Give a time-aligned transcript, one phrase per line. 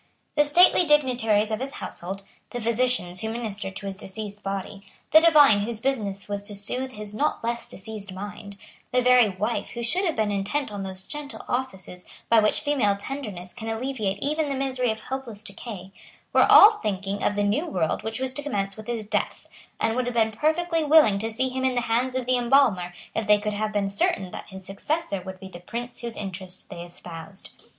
[0.35, 4.81] The stately dignitaries of his household, the physicians who ministered to his diseased body,
[5.11, 8.57] the divines whose business was to soothe his not less diseased mind,
[8.91, 12.97] the very wife who should have been intent on those gentle offices by which female
[12.97, 15.91] tenderness can alleviate even the misery of hopeless decay,
[16.33, 19.47] were all thinking of the new world which was to commence with his death,
[19.79, 22.91] and would have been perfectly willing to see him in the hands of the embalmer
[23.13, 26.71] if they could have been certain that his successor would be the prince whose interest
[26.71, 27.51] they espoused.